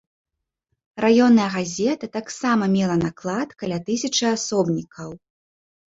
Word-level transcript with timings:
Раённая 1.05 1.49
газета 1.57 2.11
таксама 2.19 2.63
мела 2.79 2.95
наклад 3.05 3.49
каля 3.63 3.79
тысячы 3.87 4.25
асобнікаў. 4.37 5.09